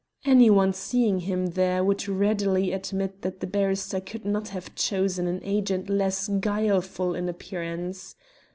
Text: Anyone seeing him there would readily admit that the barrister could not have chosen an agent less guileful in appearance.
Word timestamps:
Anyone 0.25 0.73
seeing 0.73 1.19
him 1.19 1.51
there 1.51 1.83
would 1.83 2.07
readily 2.07 2.71
admit 2.71 3.21
that 3.21 3.39
the 3.39 3.45
barrister 3.45 3.99
could 3.99 4.25
not 4.25 4.47
have 4.47 4.73
chosen 4.73 5.27
an 5.27 5.39
agent 5.43 5.91
less 5.91 6.27
guileful 6.27 7.13
in 7.13 7.29
appearance. 7.29 8.15